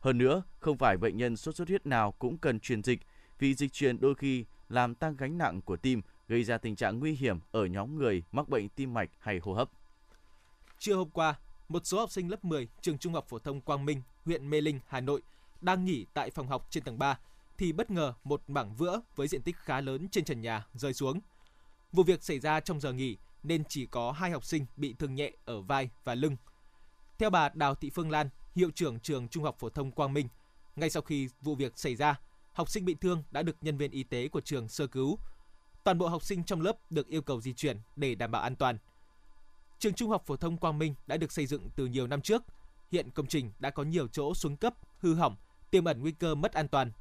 [0.00, 3.00] Hơn nữa, không phải bệnh nhân sốt xuất huyết nào cũng cần truyền dịch
[3.38, 6.98] vì dịch truyền đôi khi làm tăng gánh nặng của tim gây ra tình trạng
[6.98, 9.70] nguy hiểm ở nhóm người mắc bệnh tim mạch hay hô hấp.
[10.78, 11.34] Trưa hôm qua,
[11.68, 14.60] một số học sinh lớp 10 trường Trung học phổ thông Quang Minh, huyện Mê
[14.60, 15.22] Linh, Hà Nội
[15.60, 17.18] đang nghỉ tại phòng học trên tầng 3
[17.58, 20.94] thì bất ngờ một mảng vữa với diện tích khá lớn trên trần nhà rơi
[20.94, 21.20] xuống.
[21.92, 25.14] Vụ việc xảy ra trong giờ nghỉ nên chỉ có hai học sinh bị thương
[25.14, 26.36] nhẹ ở vai và lưng.
[27.18, 30.28] Theo bà Đào Thị Phương Lan, hiệu trưởng trường Trung học phổ thông Quang Minh,
[30.76, 32.20] ngay sau khi vụ việc xảy ra,
[32.52, 35.18] học sinh bị thương đã được nhân viên y tế của trường sơ cứu,
[35.88, 38.56] toàn bộ học sinh trong lớp được yêu cầu di chuyển để đảm bảo an
[38.56, 38.78] toàn.
[39.78, 42.42] Trường Trung học phổ thông Quang Minh đã được xây dựng từ nhiều năm trước.
[42.92, 45.36] Hiện công trình đã có nhiều chỗ xuống cấp, hư hỏng,
[45.70, 46.92] tiềm ẩn nguy cơ mất an toàn.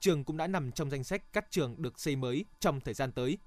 [0.00, 3.12] Trường cũng đã nằm trong danh sách các trường được xây mới trong thời gian
[3.12, 3.38] tới.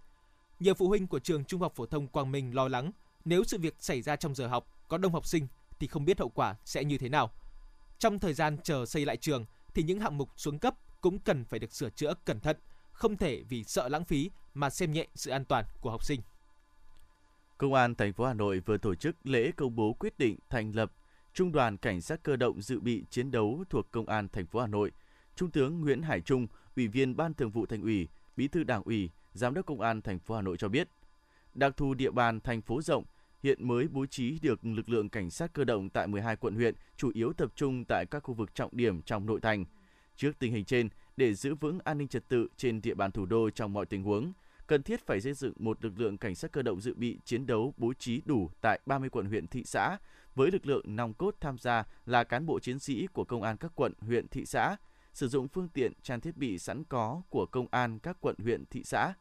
[0.60, 2.92] Nhiều phụ huynh của trường Trung học phổ thông Quang Minh lo lắng
[3.26, 5.48] nếu sự việc xảy ra trong giờ học có đông học sinh
[5.80, 7.32] thì không biết hậu quả sẽ như thế nào.
[7.98, 11.46] Trong thời gian chờ xây lại trường thì những hạng mục xuống cấp cũng cần
[11.46, 12.58] phải được sửa chữa cẩn thận,
[12.92, 14.30] không thể vì sợ lãng phí
[14.60, 16.22] mà xem nhẹ sự an toàn của học sinh.
[17.58, 20.76] Công an thành phố Hà Nội vừa tổ chức lễ công bố quyết định thành
[20.76, 20.92] lập
[21.34, 24.60] Trung đoàn Cảnh sát cơ động dự bị chiến đấu thuộc Công an thành phố
[24.60, 24.92] Hà Nội.
[25.36, 28.84] Trung tướng Nguyễn Hải Trung, Ủy viên Ban Thường vụ Thành ủy, Bí thư Đảng
[28.84, 30.90] ủy, Giám đốc Công an thành phố Hà Nội cho biết,
[31.54, 33.04] đặc thù địa bàn thành phố rộng,
[33.44, 36.76] hiện mới bố trí được lực lượng cảnh sát cơ động tại 12 quận huyện,
[36.98, 39.66] chủ yếu tập trung tại các khu vực trọng điểm trong nội thành.
[40.16, 43.26] Trước tình hình trên, để giữ vững an ninh trật tự trên địa bàn thủ
[43.26, 44.34] đô trong mọi tình huống,
[44.70, 47.46] cần thiết phải xây dựng một lực lượng cảnh sát cơ động dự bị chiến
[47.46, 49.98] đấu bố trí đủ tại 30 quận huyện thị xã,
[50.36, 53.58] với lực lượng nòng cốt tham gia là cán bộ chiến sĩ của công an
[53.58, 54.76] các quận, huyện, thị xã,
[55.14, 58.66] sử dụng phương tiện trang thiết bị sẵn có của công an các quận, huyện,
[58.66, 59.14] thị xã.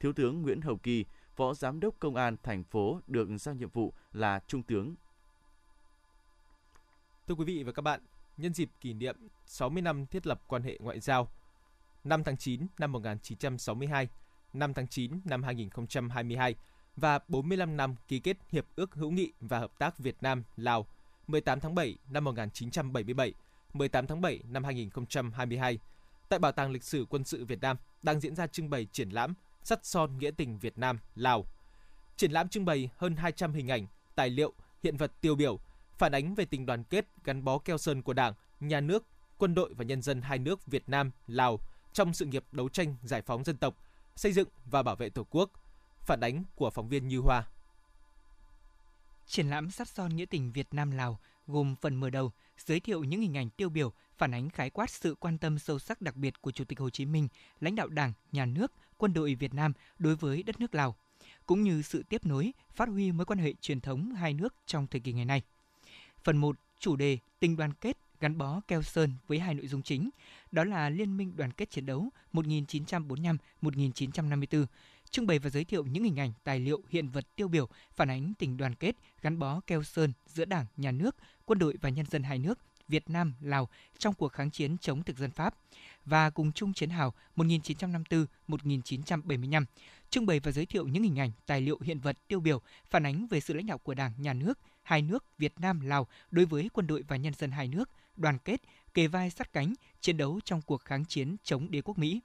[0.00, 1.04] Thiếu tướng Nguyễn Hồng Kỳ,
[1.36, 4.94] Phó Giám đốc Công an thành phố được giao nhiệm vụ là Trung tướng.
[7.26, 8.00] Thưa quý vị và các bạn,
[8.36, 11.28] nhân dịp kỷ niệm 60 năm thiết lập quan hệ ngoại giao,
[12.04, 14.08] 5 tháng 9 năm 1962,
[14.52, 16.54] 5 tháng 9 năm 2022
[16.96, 20.86] và 45 năm ký kết Hiệp ước hữu nghị và hợp tác Việt Nam Lào
[21.26, 23.32] 18 tháng 7 năm 1977,
[23.72, 25.78] 18 tháng 7 năm 2022.
[26.28, 29.10] Tại Bảo tàng Lịch sử Quân sự Việt Nam đang diễn ra trưng bày triển
[29.10, 29.34] lãm
[29.64, 31.44] Sắt son nghĩa tình Việt Nam Lào.
[32.16, 35.58] Triển lãm trưng bày hơn 200 hình ảnh, tài liệu, hiện vật tiêu biểu
[35.98, 39.04] phản ánh về tình đoàn kết gắn bó keo sơn của Đảng, nhà nước,
[39.38, 41.60] quân đội và nhân dân hai nước Việt Nam, Lào
[41.92, 43.76] trong sự nghiệp đấu tranh giải phóng dân tộc,
[44.16, 45.50] xây dựng và bảo vệ Tổ quốc.
[46.00, 47.48] Phản ánh của phóng viên Như Hoa.
[49.26, 53.04] Triển lãm sắt son nghĩa tình Việt Nam Lào gồm phần mở đầu giới thiệu
[53.04, 56.16] những hình ảnh tiêu biểu phản ánh khái quát sự quan tâm sâu sắc đặc
[56.16, 57.28] biệt của Chủ tịch Hồ Chí Minh,
[57.60, 60.96] lãnh đạo Đảng, Nhà nước, quân đội Việt Nam đối với đất nước Lào,
[61.46, 64.86] cũng như sự tiếp nối, phát huy mối quan hệ truyền thống hai nước trong
[64.86, 65.42] thời kỳ ngày nay.
[66.24, 69.82] Phần 1, chủ đề tình đoàn kết gắn bó keo sơn với hai nội dung
[69.82, 70.10] chính,
[70.52, 74.66] đó là Liên minh đoàn kết chiến đấu 1945-1954,
[75.10, 78.10] trưng bày và giới thiệu những hình ảnh, tài liệu, hiện vật tiêu biểu phản
[78.10, 81.88] ánh tình đoàn kết gắn bó keo sơn giữa Đảng, Nhà nước, quân đội và
[81.88, 82.58] nhân dân hai nước
[82.88, 85.54] Việt Nam, Lào trong cuộc kháng chiến chống thực dân Pháp
[86.04, 89.64] và cùng chung chiến hào 1954-1975,
[90.10, 93.06] trưng bày và giới thiệu những hình ảnh, tài liệu hiện vật tiêu biểu phản
[93.06, 96.44] ánh về sự lãnh đạo của Đảng, Nhà nước, hai nước Việt Nam, Lào đối
[96.44, 97.90] với quân đội và nhân dân hai nước,
[98.22, 98.62] đoàn kết,
[98.94, 102.20] kề vai sát cánh, chiến đấu trong cuộc kháng chiến chống đế quốc Mỹ.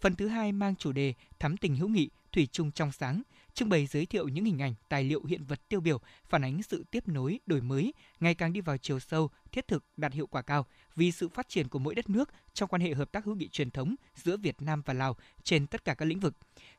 [0.00, 3.22] Phần thứ hai mang chủ đề Thắm tình hữu nghị, thủy chung trong sáng,
[3.54, 6.62] trưng bày giới thiệu những hình ảnh, tài liệu hiện vật tiêu biểu phản ánh
[6.62, 10.26] sự tiếp nối, đổi mới, ngày càng đi vào chiều sâu, thiết thực, đạt hiệu
[10.26, 13.24] quả cao vì sự phát triển của mỗi đất nước trong quan hệ hợp tác
[13.24, 16.34] hữu nghị truyền thống giữa Việt Nam và Lào trên tất cả các lĩnh vực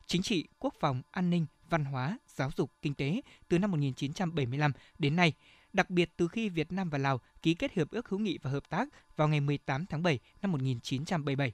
[0.06, 4.72] chính trị, quốc phòng, an ninh, văn hóa, giáo dục, kinh tế từ năm 1975
[4.98, 5.32] đến nay,
[5.74, 8.50] đặc biệt từ khi Việt Nam và Lào ký kết hiệp ước hữu nghị và
[8.50, 11.52] hợp tác vào ngày 18 tháng 7 năm 1977.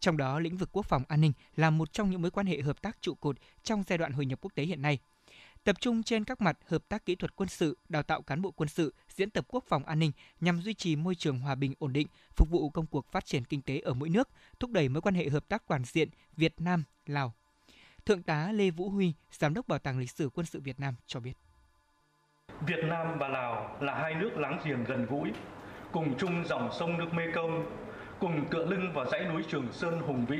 [0.00, 2.60] Trong đó, lĩnh vực quốc phòng an ninh là một trong những mối quan hệ
[2.60, 4.98] hợp tác trụ cột trong giai đoạn hội nhập quốc tế hiện nay.
[5.64, 8.50] Tập trung trên các mặt hợp tác kỹ thuật quân sự, đào tạo cán bộ
[8.50, 11.74] quân sự, diễn tập quốc phòng an ninh nhằm duy trì môi trường hòa bình
[11.78, 14.28] ổn định, phục vụ công cuộc phát triển kinh tế ở mỗi nước,
[14.60, 17.32] thúc đẩy mối quan hệ hợp tác toàn diện Việt Nam Lào.
[18.04, 20.94] Thượng tá Lê Vũ Huy, Giám đốc Bảo tàng Lịch sử Quân sự Việt Nam
[21.06, 21.32] cho biết.
[22.66, 25.32] Việt Nam và Lào là hai nước láng giềng gần gũi,
[25.92, 27.64] cùng chung dòng sông nước Mê Công,
[28.20, 30.38] cùng tựa lưng vào dãy núi Trường Sơn hùng vĩ,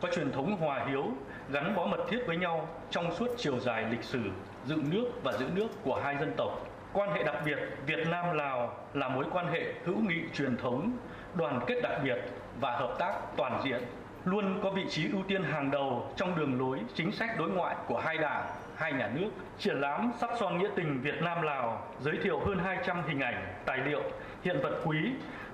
[0.00, 1.04] có truyền thống hòa hiếu,
[1.50, 4.20] gắn bó mật thiết với nhau trong suốt chiều dài lịch sử
[4.66, 6.66] dựng nước và giữ nước của hai dân tộc.
[6.92, 10.92] Quan hệ đặc biệt Việt Nam Lào là mối quan hệ hữu nghị truyền thống,
[11.34, 12.18] đoàn kết đặc biệt
[12.60, 13.82] và hợp tác toàn diện,
[14.24, 17.76] luôn có vị trí ưu tiên hàng đầu trong đường lối chính sách đối ngoại
[17.86, 18.46] của hai đảng,
[18.76, 19.30] hai nhà nước.
[19.58, 23.54] Triển lãm Sắc son nghĩa tình Việt Nam Lào giới thiệu hơn 200 hình ảnh,
[23.64, 24.02] tài liệu,
[24.42, 24.96] hiện vật quý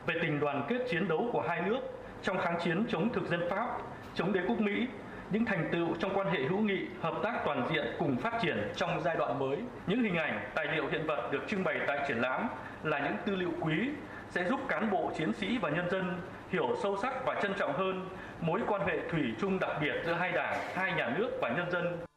[0.06, 1.80] về tình đoàn kết chiến đấu của hai nước
[2.22, 3.66] trong kháng chiến chống thực dân Pháp,
[4.14, 4.86] chống đế quốc Mỹ,
[5.30, 8.72] những thành tựu trong quan hệ hữu nghị, hợp tác toàn diện cùng phát triển
[8.76, 9.58] trong giai đoạn mới.
[9.86, 12.48] Những hình ảnh, tài liệu hiện vật được trưng bày tại triển lãm
[12.82, 13.88] là những tư liệu quý
[14.30, 17.72] sẽ giúp cán bộ, chiến sĩ và nhân dân hiểu sâu sắc và trân trọng
[17.72, 18.08] hơn
[18.40, 21.70] mối quan hệ thủy chung đặc biệt giữa hai đảng, hai nhà nước và nhân
[21.70, 22.11] dân.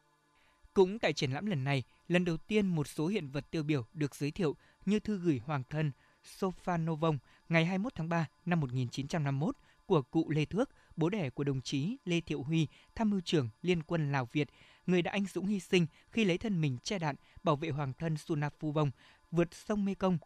[0.76, 3.86] Cũng tại triển lãm lần này, lần đầu tiên một số hiện vật tiêu biểu
[3.94, 5.92] được giới thiệu như thư gửi hoàng thân
[6.40, 7.18] Sofanovong
[7.50, 11.98] ngày 21 tháng 3 năm 1951 của cụ Lê Thước, bố đẻ của đồng chí
[12.06, 14.50] Lê Thiệu Huy, tham mưu trưởng Liên quân Lào Việt,
[14.86, 17.94] người đã anh dũng hy sinh khi lấy thân mình che đạn bảo vệ hoàng
[17.94, 18.92] thân Sunaphu Vong
[19.32, 20.18] vượt sông Mê Công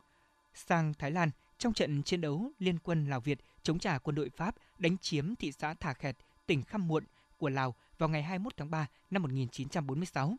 [0.54, 4.30] sang Thái Lan trong trận chiến đấu Liên quân Lào Việt chống trả quân đội
[4.30, 7.04] Pháp đánh chiếm thị xã Thà Khẹt, tỉnh Khăm Muộn
[7.38, 10.36] của Lào vào ngày 21 tháng 3 năm 1946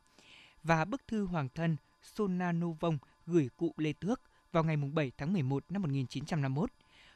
[0.63, 4.21] và bức thư hoàng thân Sonanovong gửi cụ Lê Tước
[4.53, 6.73] vào ngày 7 tháng 11 năm 1951.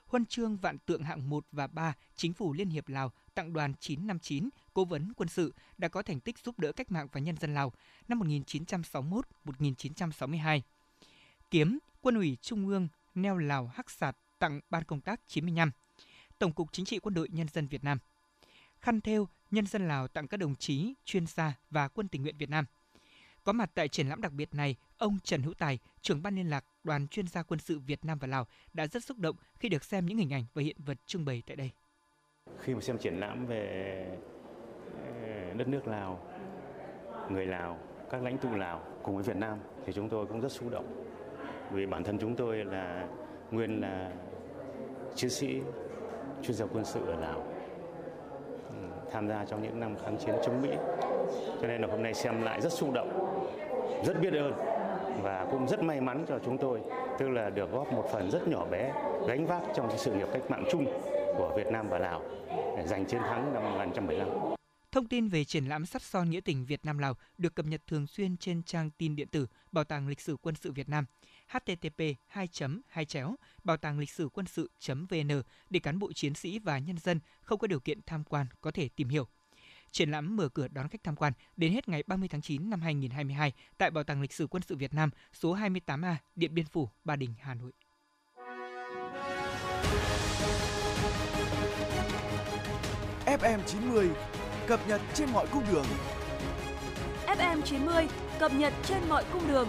[0.06, 3.74] huân chương vạn tượng hạng 1 và 3 Chính phủ Liên hiệp Lào tặng đoàn
[3.80, 7.36] 959 cố vấn quân sự đã có thành tích giúp đỡ cách mạng và nhân
[7.36, 7.72] dân Lào
[8.08, 10.60] năm 1961-1962.
[11.50, 15.70] Kiếm, Quân ủy Trung ương neo Lào Hắc Sạt tặng Ban công tác 95.
[16.38, 17.98] Tổng cục Chính trị Quân đội Nhân dân Việt Nam.
[18.84, 22.36] Khăn theo nhân dân Lào tặng các đồng chí, chuyên gia và quân tình nguyện
[22.38, 22.64] Việt Nam.
[23.44, 26.50] Có mặt tại triển lãm đặc biệt này, ông Trần Hữu Tài, trưởng ban liên
[26.50, 29.68] lạc đoàn chuyên gia quân sự Việt Nam và Lào đã rất xúc động khi
[29.68, 31.70] được xem những hình ảnh và hiện vật trưng bày tại đây.
[32.60, 34.18] Khi mà xem triển lãm về
[35.22, 36.26] ờ, đất nước Lào,
[37.30, 37.78] người Lào,
[38.10, 41.04] các lãnh tụ Lào cùng với Việt Nam thì chúng tôi cũng rất xúc động.
[41.72, 43.08] Vì bản thân chúng tôi là
[43.50, 44.12] nguyên là
[45.14, 45.62] chiến sĩ
[46.42, 47.53] chuyên gia quân sự ở Lào
[49.14, 50.70] tham gia trong những năm kháng chiến chống Mỹ.
[51.60, 53.10] Cho nên là hôm nay xem lại rất xúc động,
[54.06, 54.52] rất biết ơn
[55.22, 56.80] và cũng rất may mắn cho chúng tôi,
[57.18, 58.92] tức là được góp một phần rất nhỏ bé
[59.28, 60.84] gánh vác trong sự nghiệp cách mạng chung
[61.36, 62.22] của Việt Nam và Lào
[62.76, 64.28] để giành chiến thắng năm 1975.
[64.92, 67.80] Thông tin về triển lãm sắt son nghĩa tình Việt Nam Lào được cập nhật
[67.86, 71.04] thường xuyên trên trang tin điện tử Bảo tàng lịch sử quân sự Việt Nam
[71.48, 72.48] http 2
[72.88, 76.78] 2 chéo bảo tàng lịch sử quân sự vn để cán bộ chiến sĩ và
[76.78, 79.28] nhân dân không có điều kiện tham quan có thể tìm hiểu.
[79.90, 82.80] Triển lãm mở cửa đón khách tham quan đến hết ngày 30 tháng 9 năm
[82.80, 86.88] 2022 tại Bảo tàng lịch sử quân sự Việt Nam, số 28A, Điện Biên Phủ,
[87.04, 87.72] Ba Đình, Hà Nội.
[93.26, 94.10] FM 90
[94.66, 95.86] cập nhật trên mọi cung đường.
[97.26, 99.68] FM 90 cập nhật trên mọi cung đường.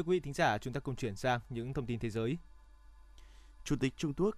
[0.00, 2.38] Thưa quý vị thính giả, chúng ta cùng chuyển sang những thông tin thế giới.
[3.64, 4.36] Chủ tịch Trung Quốc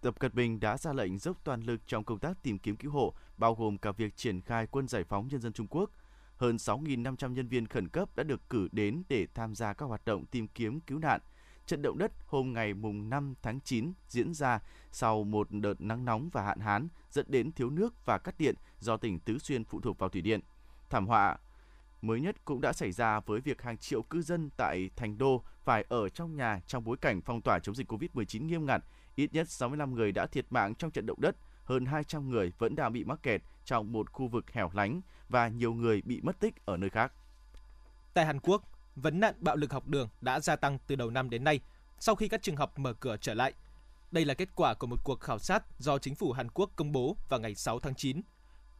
[0.00, 2.90] Tập Cận Bình đã ra lệnh dốc toàn lực trong công tác tìm kiếm cứu
[2.90, 5.90] hộ, bao gồm cả việc triển khai quân giải phóng nhân dân Trung Quốc.
[6.36, 10.04] Hơn 6.500 nhân viên khẩn cấp đã được cử đến để tham gia các hoạt
[10.04, 11.20] động tìm kiếm cứu nạn.
[11.66, 14.60] Trận động đất hôm ngày mùng 5 tháng 9 diễn ra
[14.92, 18.54] sau một đợt nắng nóng và hạn hán dẫn đến thiếu nước và cắt điện
[18.80, 20.40] do tỉnh Tứ Xuyên phụ thuộc vào thủy điện.
[20.90, 21.36] Thảm họa
[22.06, 25.42] mới nhất cũng đã xảy ra với việc hàng triệu cư dân tại Thành Đô
[25.64, 28.84] phải ở trong nhà trong bối cảnh phong tỏa chống dịch COVID-19 nghiêm ngặt.
[29.14, 32.76] Ít nhất 65 người đã thiệt mạng trong trận động đất, hơn 200 người vẫn
[32.76, 36.40] đang bị mắc kẹt trong một khu vực hẻo lánh và nhiều người bị mất
[36.40, 37.12] tích ở nơi khác.
[38.14, 38.62] Tại Hàn Quốc,
[38.96, 41.60] vấn nạn bạo lực học đường đã gia tăng từ đầu năm đến nay
[42.00, 43.52] sau khi các trường học mở cửa trở lại.
[44.10, 46.92] Đây là kết quả của một cuộc khảo sát do chính phủ Hàn Quốc công
[46.92, 48.20] bố vào ngày 6 tháng 9.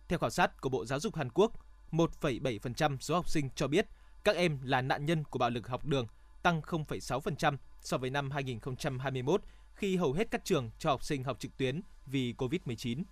[0.09, 1.53] Theo khảo sát của Bộ Giáo dục Hàn Quốc,
[1.97, 3.87] 1,7% số học sinh cho biết
[4.25, 6.07] các em là nạn nhân của bạo lực học đường,
[6.43, 9.43] tăng 0,6% so với năm 2021
[9.75, 13.03] khi hầu hết các trường cho học sinh học trực tuyến vì COVID-19.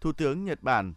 [0.00, 0.94] Thủ tướng Nhật Bản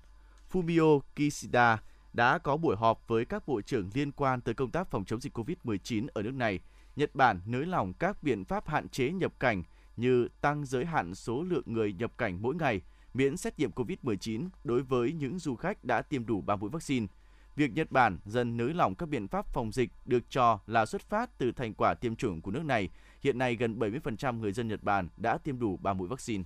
[0.51, 1.81] Fumio Kishida
[2.13, 5.21] đã có buổi họp với các bộ trưởng liên quan tới công tác phòng chống
[5.21, 6.59] dịch COVID-19 ở nước này.
[6.95, 9.63] Nhật Bản nới lỏng các biện pháp hạn chế nhập cảnh
[9.97, 12.81] như tăng giới hạn số lượng người nhập cảnh mỗi ngày–
[13.15, 17.07] miễn xét nghiệm COVID-19 đối với những du khách đã tiêm đủ 3 mũi vaccine.
[17.55, 21.01] Việc Nhật Bản dần nới lỏng các biện pháp phòng dịch được cho là xuất
[21.01, 22.89] phát từ thành quả tiêm chủng của nước này.
[23.23, 26.43] Hiện nay gần 70% người dân Nhật Bản đã tiêm đủ 3 mũi vaccine.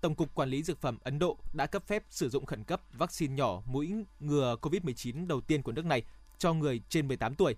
[0.00, 2.80] Tổng cục Quản lý Dược phẩm Ấn Độ đã cấp phép sử dụng khẩn cấp
[2.92, 6.02] vaccine nhỏ mũi ngừa COVID-19 đầu tiên của nước này
[6.38, 7.56] cho người trên 18 tuổi.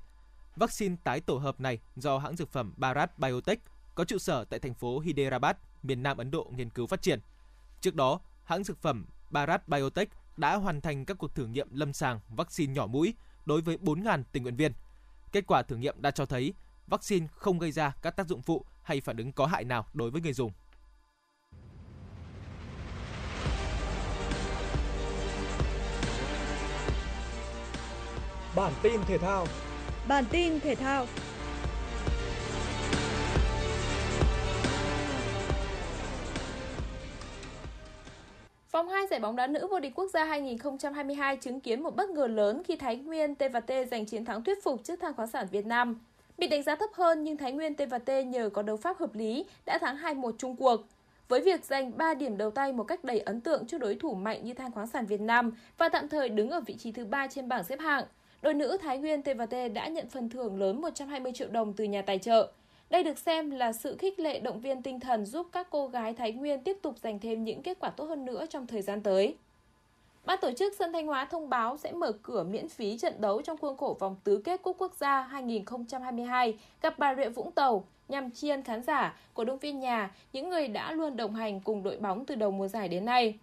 [0.57, 3.61] Vaccine tái tổ hợp này do hãng dược phẩm Bharat Biotech
[3.95, 7.21] có trụ sở tại thành phố Hyderabad, miền Nam Ấn Độ nghiên cứu phát triển.
[7.81, 11.93] Trước đó, hãng dược phẩm Bharat Biotech đã hoàn thành các cuộc thử nghiệm lâm
[11.93, 14.73] sàng vaccine nhỏ mũi đối với 4.000 tình nguyện viên.
[15.33, 16.55] Kết quả thử nghiệm đã cho thấy
[16.87, 20.11] vaccine không gây ra các tác dụng phụ hay phản ứng có hại nào đối
[20.11, 20.53] với người dùng.
[28.57, 29.47] Bản tin thể thao
[30.09, 31.07] Bản tin thể thao
[38.77, 42.11] Vòng 2 giải bóng đá nữ vô địch quốc gia 2022 chứng kiến một bất
[42.11, 45.47] ngờ lớn khi Thái Nguyên T&T giành chiến thắng thuyết phục trước Than khoáng sản
[45.51, 46.01] Việt Nam.
[46.39, 49.45] Bị đánh giá thấp hơn nhưng Thái Nguyên T&T nhờ có đấu pháp hợp lý
[49.67, 50.81] đã thắng 2-1 chung cuộc.
[51.29, 54.15] Với việc giành 3 điểm đầu tay một cách đầy ấn tượng trước đối thủ
[54.15, 57.05] mạnh như Than khoáng sản Việt Nam và tạm thời đứng ở vị trí thứ
[57.05, 58.05] 3 trên bảng xếp hạng,
[58.43, 62.03] đội nữ Thái Nguyên T&T đã nhận phần thưởng lớn 120 triệu đồng từ nhà
[62.03, 62.53] tài trợ.
[62.91, 66.15] Đây được xem là sự khích lệ động viên tinh thần giúp các cô gái
[66.15, 69.03] Thái Nguyên tiếp tục giành thêm những kết quả tốt hơn nữa trong thời gian
[69.03, 69.37] tới.
[70.25, 73.43] Ban tổ chức sân Thanh Hóa thông báo sẽ mở cửa miễn phí trận đấu
[73.43, 77.85] trong khuôn khổ vòng tứ kết Cúp Quốc gia 2022 gặp Bà Rịa Vũng Tàu
[78.09, 81.61] nhằm tri ân khán giả, cổ động viên nhà, những người đã luôn đồng hành
[81.61, 83.39] cùng đội bóng từ đầu mùa giải đến nay.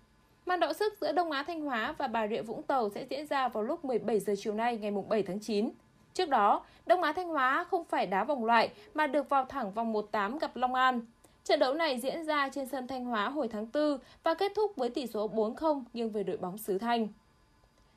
[0.46, 3.28] Màn đọ sức giữa Đông Á Thanh Hóa và Bà Rịa Vũng Tàu sẽ diễn
[3.28, 5.70] ra vào lúc 17 giờ chiều nay ngày 7 tháng 9.
[6.14, 9.72] Trước đó, Đông Á Thanh Hóa không phải đá vòng loại mà được vào thẳng
[9.72, 11.02] vòng 1-8 gặp Long An.
[11.44, 14.76] Trận đấu này diễn ra trên sân Thanh Hóa hồi tháng 4 và kết thúc
[14.76, 17.08] với tỷ số 4-0 nghiêng về đội bóng xứ Thanh.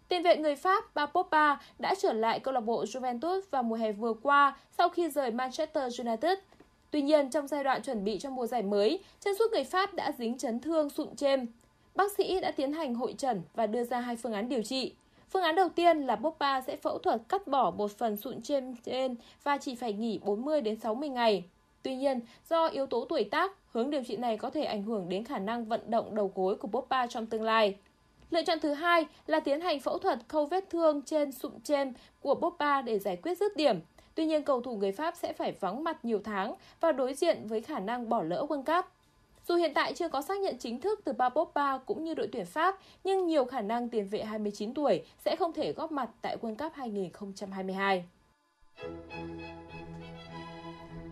[0.09, 3.93] Tiền vệ người Pháp Papopa đã trở lại câu lạc bộ Juventus vào mùa hè
[3.93, 6.39] vừa qua sau khi rời Manchester United.
[6.91, 9.95] Tuy nhiên, trong giai đoạn chuẩn bị cho mùa giải mới, chân sút người Pháp
[9.95, 11.47] đã dính chấn thương sụn chêm.
[11.95, 14.95] Bác sĩ đã tiến hành hội trần và đưa ra hai phương án điều trị.
[15.37, 18.75] Phương án đầu tiên là BOPA sẽ phẫu thuật cắt bỏ một phần sụn trên
[18.85, 21.45] trên và chỉ phải nghỉ 40 đến 60 ngày.
[21.83, 22.21] Tuy nhiên,
[22.51, 25.39] do yếu tố tuổi tác, hướng điều trị này có thể ảnh hưởng đến khả
[25.39, 27.77] năng vận động đầu gối của BOPA trong tương lai.
[28.31, 31.93] Lựa chọn thứ hai là tiến hành phẫu thuật khâu vết thương trên sụn trên
[32.21, 33.81] của BOPA để giải quyết dứt điểm.
[34.15, 37.47] Tuy nhiên, cầu thủ người Pháp sẽ phải vắng mặt nhiều tháng và đối diện
[37.47, 38.96] với khả năng bỏ lỡ World Cup.
[39.49, 42.29] Dù hiện tại chưa có xác nhận chính thức từ Paul Pogba cũng như đội
[42.33, 46.11] tuyển Pháp, nhưng nhiều khả năng tiền vệ 29 tuổi sẽ không thể góp mặt
[46.23, 48.05] tại World Cup 2022.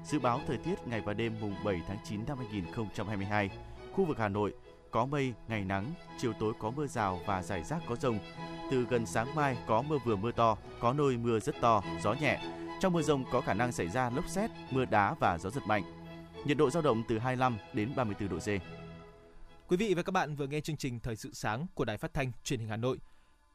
[0.04, 3.50] Dự báo thời tiết ngày và đêm mùng 7 tháng 9 năm 2022.
[3.92, 4.54] Khu vực Hà Nội
[4.90, 5.86] có mây, ngày nắng,
[6.18, 8.18] chiều tối có mưa rào và rải rác có rông.
[8.70, 12.14] Từ gần sáng mai có mưa vừa mưa to, có nơi mưa rất to, gió
[12.20, 12.40] nhẹ.
[12.80, 15.62] Trong mưa rông có khả năng xảy ra lốc xét, mưa đá và gió giật
[15.66, 16.03] mạnh.
[16.44, 18.48] Nhiệt độ dao động từ 25 đến 34 độ C.
[19.68, 22.14] Quý vị và các bạn vừa nghe chương trình Thời sự sáng của Đài Phát
[22.14, 22.98] thanh Truyền hình Hà Nội.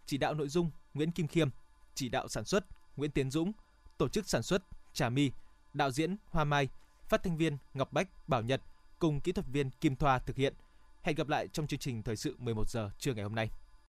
[0.06, 1.49] Chỉ đạo nội dung Nguyễn Kim Khiêm,
[1.95, 3.52] chỉ đạo sản xuất Nguyễn Tiến Dũng,
[3.97, 5.32] tổ chức sản xuất Trà My,
[5.73, 6.69] đạo diễn Hoa Mai,
[7.08, 8.62] phát thanh viên Ngọc Bách, Bảo Nhật
[8.99, 10.54] cùng kỹ thuật viên Kim Thoa thực hiện.
[11.02, 13.49] Hẹn gặp lại trong chương trình Thời sự 11 giờ trưa ngày hôm nay.